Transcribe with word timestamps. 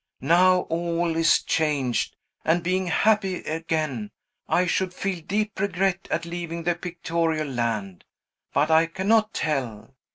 Now, 0.23 0.61
all 0.61 1.15
is 1.15 1.43
changed, 1.43 2.15
and, 2.43 2.63
being 2.63 2.87
happy 2.87 3.43
again, 3.43 4.09
I 4.49 4.65
should 4.65 4.95
feel 4.95 5.21
deep 5.21 5.59
regret 5.59 6.07
at 6.09 6.25
leaving 6.25 6.63
the 6.63 6.73
Pictorial 6.73 7.47
Land. 7.47 8.05
But 8.51 8.71
I 8.71 8.87
cannot 8.87 9.31
tell. 9.31 9.93